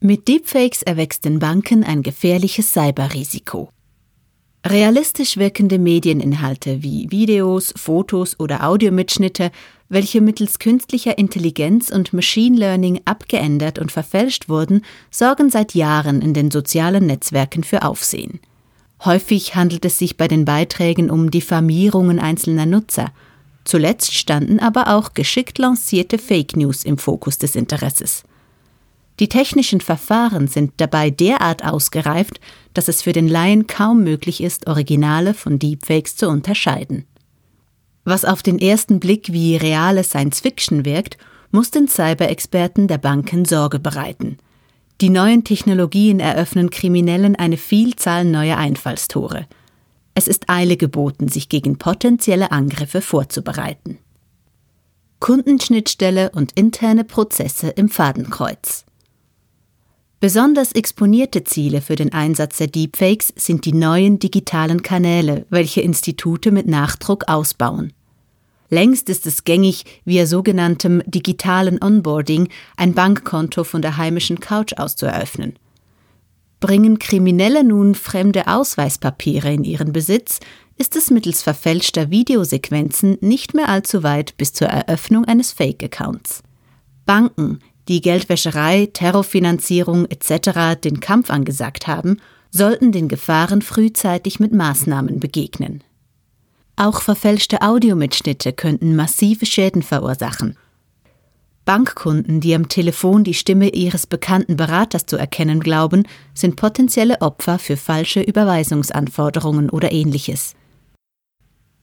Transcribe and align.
Mit 0.00 0.28
Deepfakes 0.28 0.82
erwächst 0.82 1.24
den 1.24 1.40
Banken 1.40 1.82
ein 1.82 2.04
gefährliches 2.04 2.72
Cyberrisiko. 2.72 3.70
Realistisch 4.64 5.36
wirkende 5.36 5.80
Medieninhalte 5.80 6.84
wie 6.84 7.10
Videos, 7.10 7.74
Fotos 7.76 8.38
oder 8.38 8.64
Audiomitschnitte, 8.64 9.50
welche 9.88 10.20
mittels 10.20 10.60
künstlicher 10.60 11.18
Intelligenz 11.18 11.90
und 11.90 12.12
Machine 12.12 12.56
Learning 12.56 13.00
abgeändert 13.06 13.80
und 13.80 13.90
verfälscht 13.90 14.48
wurden, 14.48 14.82
sorgen 15.10 15.50
seit 15.50 15.74
Jahren 15.74 16.22
in 16.22 16.32
den 16.32 16.52
sozialen 16.52 17.06
Netzwerken 17.06 17.64
für 17.64 17.82
Aufsehen. 17.82 18.38
Häufig 19.04 19.56
handelt 19.56 19.84
es 19.84 19.98
sich 19.98 20.16
bei 20.16 20.28
den 20.28 20.44
Beiträgen 20.44 21.10
um 21.10 21.32
Diffamierungen 21.32 22.20
einzelner 22.20 22.66
Nutzer. 22.66 23.10
Zuletzt 23.64 24.14
standen 24.14 24.60
aber 24.60 24.94
auch 24.94 25.14
geschickt 25.14 25.58
lancierte 25.58 26.18
Fake 26.18 26.56
News 26.56 26.84
im 26.84 26.98
Fokus 26.98 27.38
des 27.38 27.56
Interesses. 27.56 28.22
Die 29.20 29.28
technischen 29.28 29.80
Verfahren 29.80 30.46
sind 30.46 30.74
dabei 30.76 31.10
derart 31.10 31.64
ausgereift, 31.64 32.40
dass 32.72 32.88
es 32.88 33.02
für 33.02 33.12
den 33.12 33.26
Laien 33.26 33.66
kaum 33.66 34.04
möglich 34.04 34.42
ist, 34.42 34.68
Originale 34.68 35.34
von 35.34 35.58
Deepfakes 35.58 36.16
zu 36.16 36.28
unterscheiden. 36.28 37.04
Was 38.04 38.24
auf 38.24 38.42
den 38.42 38.58
ersten 38.58 39.00
Blick 39.00 39.32
wie 39.32 39.56
reale 39.56 40.04
Science 40.04 40.40
Fiction 40.40 40.84
wirkt, 40.84 41.18
muss 41.50 41.70
den 41.70 41.88
Cyber-Experten 41.88 42.86
der 42.86 42.98
Banken 42.98 43.44
Sorge 43.44 43.78
bereiten. 43.78 44.38
Die 45.00 45.10
neuen 45.10 45.44
Technologien 45.44 46.20
eröffnen 46.20 46.70
Kriminellen 46.70 47.36
eine 47.36 47.56
Vielzahl 47.56 48.24
neuer 48.24 48.56
Einfallstore. 48.56 49.46
Es 50.14 50.26
ist 50.26 50.48
Eile 50.48 50.76
geboten, 50.76 51.28
sich 51.28 51.48
gegen 51.48 51.78
potenzielle 51.78 52.50
Angriffe 52.50 53.00
vorzubereiten. 53.00 53.98
Kundenschnittstelle 55.20 56.30
und 56.30 56.52
interne 56.52 57.04
Prozesse 57.04 57.68
im 57.68 57.88
Fadenkreuz. 57.88 58.84
Besonders 60.20 60.72
exponierte 60.72 61.44
Ziele 61.44 61.80
für 61.80 61.94
den 61.94 62.12
Einsatz 62.12 62.58
der 62.58 62.66
Deepfakes 62.66 63.32
sind 63.36 63.64
die 63.64 63.72
neuen 63.72 64.18
digitalen 64.18 64.82
Kanäle, 64.82 65.46
welche 65.48 65.80
Institute 65.80 66.50
mit 66.50 66.66
Nachdruck 66.66 67.28
ausbauen. 67.28 67.92
Längst 68.68 69.08
ist 69.08 69.26
es 69.26 69.44
gängig, 69.44 69.84
via 70.04 70.26
sogenanntem 70.26 71.02
digitalen 71.06 71.80
Onboarding 71.82 72.48
ein 72.76 72.94
Bankkonto 72.94 73.62
von 73.62 73.80
der 73.80 73.96
heimischen 73.96 74.40
Couch 74.40 74.74
aus 74.76 74.96
zu 74.96 75.06
eröffnen. 75.06 75.54
Bringen 76.58 76.98
Kriminelle 76.98 77.62
nun 77.62 77.94
fremde 77.94 78.48
Ausweispapiere 78.48 79.52
in 79.52 79.62
ihren 79.62 79.92
Besitz, 79.92 80.40
ist 80.76 80.96
es 80.96 81.10
mittels 81.10 81.42
verfälschter 81.42 82.10
Videosequenzen 82.10 83.18
nicht 83.20 83.54
mehr 83.54 83.68
allzu 83.68 84.02
weit 84.02 84.36
bis 84.36 84.52
zur 84.52 84.66
Eröffnung 84.66 85.24
eines 85.24 85.52
Fake-Accounts. 85.52 86.42
Banken, 87.06 87.60
die 87.88 88.00
Geldwäscherei, 88.00 88.88
Terrorfinanzierung 88.92 90.06
etc. 90.06 90.80
den 90.82 91.00
Kampf 91.00 91.30
angesagt 91.30 91.86
haben, 91.86 92.18
sollten 92.50 92.92
den 92.92 93.08
Gefahren 93.08 93.62
frühzeitig 93.62 94.40
mit 94.40 94.52
Maßnahmen 94.52 95.20
begegnen. 95.20 95.82
Auch 96.76 97.02
verfälschte 97.02 97.62
Audiomitschnitte 97.62 98.52
könnten 98.52 98.94
massive 98.94 99.46
Schäden 99.46 99.82
verursachen. 99.82 100.56
Bankkunden, 101.64 102.40
die 102.40 102.54
am 102.54 102.68
Telefon 102.68 103.24
die 103.24 103.34
Stimme 103.34 103.68
ihres 103.70 104.06
bekannten 104.06 104.56
Beraters 104.56 105.04
zu 105.04 105.16
erkennen 105.16 105.60
glauben, 105.60 106.04
sind 106.32 106.56
potenzielle 106.56 107.20
Opfer 107.20 107.58
für 107.58 107.76
falsche 107.76 108.22
Überweisungsanforderungen 108.22 109.68
oder 109.68 109.92
ähnliches. 109.92 110.54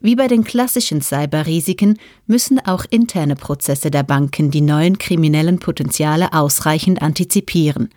Wie 0.00 0.14
bei 0.14 0.28
den 0.28 0.44
klassischen 0.44 1.02
Cyberrisiken 1.02 1.98
müssen 2.26 2.64
auch 2.64 2.84
interne 2.88 3.34
Prozesse 3.34 3.90
der 3.90 4.04
Banken 4.04 4.52
die 4.52 4.60
neuen 4.60 4.98
kriminellen 4.98 5.58
Potenziale 5.58 6.32
ausreichend 6.32 7.02
antizipieren. 7.02 7.88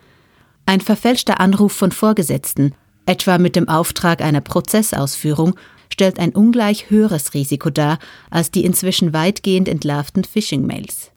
Ein 0.66 0.80
verfälschter 0.80 1.38
Anruf 1.38 1.72
von 1.72 1.92
Vorgesetzten, 1.92 2.74
etwa 3.06 3.38
mit 3.38 3.54
dem 3.54 3.68
Auftrag 3.68 4.20
einer 4.20 4.40
Prozessausführung, 4.40 5.54
stellt 5.92 6.18
ein 6.18 6.34
ungleich 6.34 6.90
höheres 6.90 7.34
Risiko 7.34 7.70
dar 7.70 7.98
als 8.30 8.50
die 8.50 8.64
inzwischen 8.64 9.12
weitgehend 9.12 9.68
entlarvten 9.68 10.24
Phishing-Mails. 10.24 11.12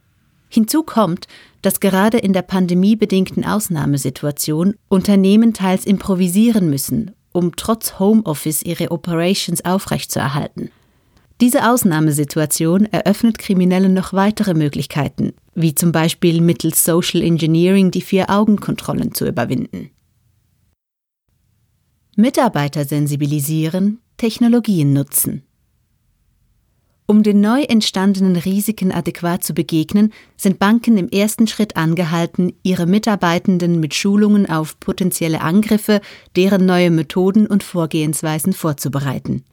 Hinzu 0.49 0.83
kommt, 0.83 1.27
dass 1.63 1.79
gerade 1.79 2.19
in 2.19 2.33
der 2.33 2.43
pandemiebedingten 2.43 3.43
Ausnahmesituation 3.43 4.75
Unternehmen 4.87 5.53
teils 5.53 5.85
improvisieren 5.85 6.69
müssen 6.69 7.15
um 7.35 7.55
trotz 7.57 7.99
Homeoffice 7.99 8.63
ihre 8.63 8.91
Operations 8.91 9.63
aufrechtzuerhalten. 9.65 10.71
Diese 11.41 11.69
Ausnahmesituation 11.69 12.85
eröffnet 12.85 13.37
Kriminellen 13.37 13.93
noch 13.93 14.13
weitere 14.13 14.53
Möglichkeiten, 14.53 15.33
wie 15.53 15.75
zum 15.75 15.91
Beispiel 15.91 16.39
mittels 16.39 16.85
Social 16.85 17.21
Engineering 17.21 17.91
die 17.91 18.01
Vier-Augen-Kontrollen 18.01 19.13
zu 19.13 19.27
überwinden. 19.27 19.89
Mitarbeiter 22.15 22.85
sensibilisieren, 22.85 23.99
Technologien 24.15 24.93
nutzen. 24.93 25.43
Um 27.07 27.21
den 27.21 27.41
neu 27.41 27.61
entstandenen 27.63 28.37
Risiken 28.37 28.93
adäquat 28.93 29.43
zu 29.43 29.53
begegnen, 29.53 30.13
sind 30.37 30.57
Banken 30.57 30.97
im 30.97 31.09
ersten 31.09 31.47
Schritt 31.47 31.75
angehalten, 31.75 32.53
ihre 32.63 32.85
Mitarbeitenden 32.85 33.81
mit 33.81 33.93
Schulungen 33.93 34.49
auf 34.49 34.79
potenzielle 34.79 35.41
Angriffe, 35.41 35.99
deren 36.37 36.65
neue 36.65 36.89
Methoden 36.89 37.45
und 37.45 37.61
Vorgehensweisen 37.61 38.53
vorzubereiten. 38.53 39.43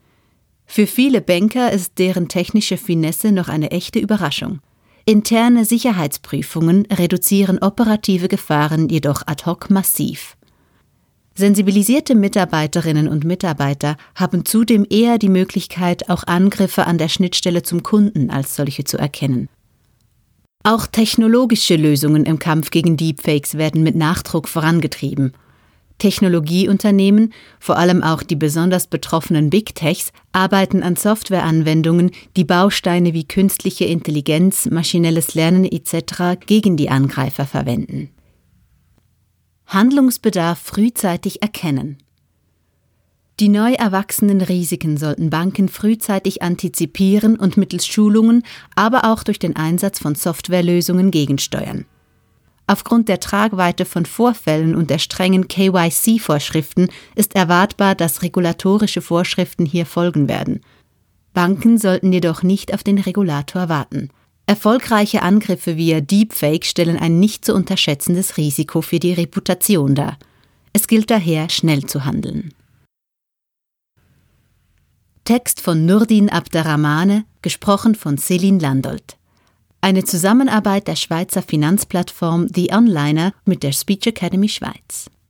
Für 0.74 0.86
viele 0.86 1.20
Banker 1.20 1.70
ist 1.70 1.98
deren 1.98 2.28
technische 2.28 2.78
Finesse 2.78 3.30
noch 3.30 3.50
eine 3.50 3.72
echte 3.72 3.98
Überraschung. 3.98 4.60
Interne 5.04 5.66
Sicherheitsprüfungen 5.66 6.86
reduzieren 6.86 7.58
operative 7.58 8.26
Gefahren 8.26 8.88
jedoch 8.88 9.20
ad 9.26 9.44
hoc 9.44 9.68
massiv. 9.68 10.34
Sensibilisierte 11.34 12.14
Mitarbeiterinnen 12.14 13.06
und 13.06 13.24
Mitarbeiter 13.24 13.98
haben 14.14 14.46
zudem 14.46 14.86
eher 14.88 15.18
die 15.18 15.28
Möglichkeit, 15.28 16.08
auch 16.08 16.24
Angriffe 16.26 16.86
an 16.86 16.96
der 16.96 17.10
Schnittstelle 17.10 17.62
zum 17.62 17.82
Kunden 17.82 18.30
als 18.30 18.56
solche 18.56 18.84
zu 18.84 18.96
erkennen. 18.96 19.50
Auch 20.64 20.86
technologische 20.86 21.76
Lösungen 21.76 22.24
im 22.24 22.38
Kampf 22.38 22.70
gegen 22.70 22.96
Deepfakes 22.96 23.58
werden 23.58 23.82
mit 23.82 23.94
Nachdruck 23.94 24.48
vorangetrieben. 24.48 25.34
Technologieunternehmen, 26.02 27.32
vor 27.60 27.78
allem 27.78 28.02
auch 28.02 28.24
die 28.24 28.34
besonders 28.34 28.88
betroffenen 28.88 29.50
Big 29.50 29.76
Techs, 29.76 30.10
arbeiten 30.32 30.82
an 30.82 30.96
Softwareanwendungen, 30.96 32.10
die 32.36 32.42
Bausteine 32.42 33.14
wie 33.14 33.22
künstliche 33.22 33.84
Intelligenz, 33.84 34.66
maschinelles 34.66 35.36
Lernen 35.36 35.64
etc. 35.64 36.44
gegen 36.44 36.76
die 36.76 36.90
Angreifer 36.90 37.46
verwenden. 37.46 38.10
Handlungsbedarf 39.66 40.58
frühzeitig 40.58 41.40
erkennen. 41.40 41.98
Die 43.38 43.48
neu 43.48 43.72
erwachsenen 43.72 44.40
Risiken 44.40 44.96
sollten 44.96 45.30
Banken 45.30 45.68
frühzeitig 45.68 46.42
antizipieren 46.42 47.38
und 47.38 47.56
mittels 47.56 47.86
Schulungen, 47.86 48.42
aber 48.74 49.04
auch 49.04 49.22
durch 49.22 49.38
den 49.38 49.54
Einsatz 49.54 50.00
von 50.00 50.16
Softwarelösungen 50.16 51.12
gegensteuern. 51.12 51.86
Aufgrund 52.72 53.10
der 53.10 53.20
Tragweite 53.20 53.84
von 53.84 54.06
Vorfällen 54.06 54.74
und 54.74 54.88
der 54.88 54.98
strengen 54.98 55.46
KYC-Vorschriften 55.46 56.88
ist 57.14 57.34
erwartbar, 57.34 57.94
dass 57.94 58.22
regulatorische 58.22 59.02
Vorschriften 59.02 59.66
hier 59.66 59.84
folgen 59.84 60.26
werden. 60.26 60.62
Banken 61.34 61.76
sollten 61.76 62.14
jedoch 62.14 62.42
nicht 62.42 62.72
auf 62.72 62.82
den 62.82 62.96
Regulator 62.96 63.68
warten. 63.68 64.08
Erfolgreiche 64.46 65.20
Angriffe 65.20 65.76
via 65.76 66.00
Deepfake 66.00 66.64
stellen 66.64 66.96
ein 66.96 67.20
nicht 67.20 67.44
zu 67.44 67.52
unterschätzendes 67.52 68.38
Risiko 68.38 68.80
für 68.80 68.98
die 68.98 69.12
Reputation 69.12 69.94
dar. 69.94 70.16
Es 70.72 70.86
gilt 70.86 71.10
daher, 71.10 71.50
schnell 71.50 71.84
zu 71.84 72.06
handeln. 72.06 72.54
Text 75.24 75.60
von 75.60 75.84
Nurdin 75.84 76.30
Abderrahmane, 76.30 77.26
gesprochen 77.42 77.94
von 77.94 78.16
Celine 78.16 78.60
Landolt. 78.60 79.18
Eine 79.84 80.04
Zusammenarbeit 80.04 80.86
der 80.86 80.94
Schweizer 80.94 81.42
Finanzplattform 81.42 82.46
The 82.54 82.72
Onliner 82.72 83.34
mit 83.44 83.64
der 83.64 83.72
Speech 83.72 84.06
Academy 84.06 84.48
Schweiz. 84.48 85.10